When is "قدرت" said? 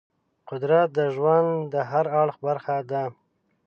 0.49-0.87